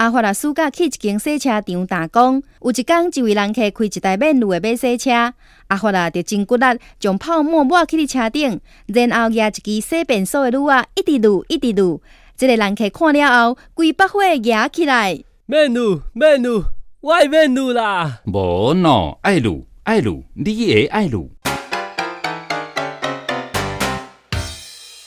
[0.00, 5.10] 阿法拉暑假去一间洗车场打工，有一天，一位人客开一台面路的马洗车，
[5.66, 6.64] 阿法拉就真骨力
[6.98, 12.00] 将泡沫抹去伫车顶，然后拿一支洗便所的女啊，一直撸，一直撸。
[12.34, 15.22] 这个人客看了后，规百火压起来。
[15.44, 16.48] 面女，面女，
[17.02, 18.22] 我爱面女啦！
[18.24, 21.30] 无喏，爱路，爱路，你也爱路。